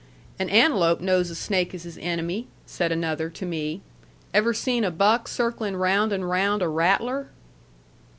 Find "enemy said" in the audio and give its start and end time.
1.99-2.91